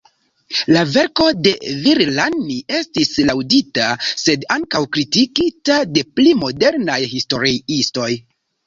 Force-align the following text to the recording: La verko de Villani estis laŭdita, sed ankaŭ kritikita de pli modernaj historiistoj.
La 0.75 0.81
verko 0.93 1.27
de 1.47 1.51
Villani 1.83 2.57
estis 2.79 3.13
laŭdita, 3.29 3.91
sed 4.25 4.49
ankaŭ 4.59 4.85
kritikita 4.99 5.81
de 5.95 6.07
pli 6.19 6.37
modernaj 6.43 6.99
historiistoj. 7.17 8.13